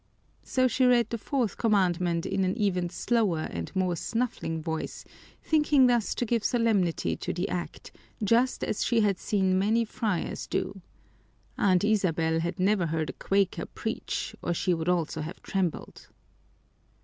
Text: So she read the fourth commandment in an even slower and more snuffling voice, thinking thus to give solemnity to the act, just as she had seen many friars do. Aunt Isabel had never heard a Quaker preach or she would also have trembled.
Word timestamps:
So 0.41 0.67
she 0.67 0.85
read 0.87 1.11
the 1.11 1.19
fourth 1.19 1.57
commandment 1.59 2.25
in 2.25 2.43
an 2.43 2.57
even 2.57 2.89
slower 2.89 3.41
and 3.41 3.69
more 3.75 3.95
snuffling 3.95 4.59
voice, 4.59 5.05
thinking 5.43 5.85
thus 5.85 6.15
to 6.15 6.25
give 6.25 6.43
solemnity 6.43 7.15
to 7.17 7.31
the 7.31 7.47
act, 7.49 7.91
just 8.23 8.63
as 8.63 8.83
she 8.83 9.01
had 9.01 9.19
seen 9.19 9.59
many 9.59 9.85
friars 9.85 10.47
do. 10.47 10.81
Aunt 11.55 11.83
Isabel 11.83 12.39
had 12.39 12.59
never 12.59 12.87
heard 12.87 13.11
a 13.11 13.13
Quaker 13.13 13.67
preach 13.67 14.35
or 14.41 14.55
she 14.55 14.73
would 14.73 14.89
also 14.89 15.21
have 15.21 15.39
trembled. 15.43 16.07